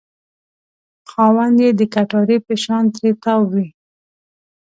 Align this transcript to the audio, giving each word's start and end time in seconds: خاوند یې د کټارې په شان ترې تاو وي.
خاوند 1.11 1.55
یې 1.63 1.69
د 1.79 1.81
کټارې 1.93 2.37
په 2.47 2.53
شان 2.63 2.83
ترې 2.95 3.11
تاو 3.23 3.41
وي. 3.53 3.67